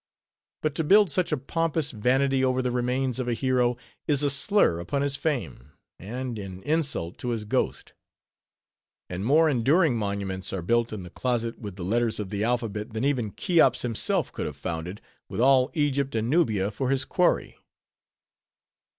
[0.63, 3.77] But to build such a pompous vanity over the remains of a hero,
[4.07, 7.93] is a slur upon his fame, and an insult to his ghost.
[9.11, 12.93] And more enduring monuments are built in the closet with the letters of the alphabet,
[12.93, 17.59] than even Cheops himself could have founded, with all Egypt and Nubia for his quarry.